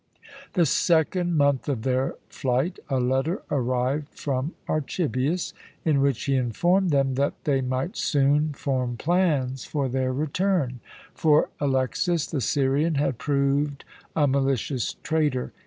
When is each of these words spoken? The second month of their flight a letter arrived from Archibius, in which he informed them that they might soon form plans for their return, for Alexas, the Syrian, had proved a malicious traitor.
The 0.53 0.65
second 0.65 1.37
month 1.37 1.69
of 1.69 1.83
their 1.83 2.15
flight 2.27 2.79
a 2.89 2.99
letter 2.99 3.43
arrived 3.51 4.09
from 4.17 4.53
Archibius, 4.67 5.53
in 5.85 6.01
which 6.01 6.23
he 6.23 6.33
informed 6.35 6.89
them 6.89 7.13
that 7.13 7.35
they 7.43 7.61
might 7.61 7.95
soon 7.95 8.53
form 8.53 8.97
plans 8.97 9.63
for 9.65 9.87
their 9.87 10.11
return, 10.11 10.79
for 11.13 11.51
Alexas, 11.59 12.25
the 12.25 12.41
Syrian, 12.41 12.95
had 12.95 13.19
proved 13.19 13.85
a 14.15 14.25
malicious 14.25 14.95
traitor. 15.03 15.53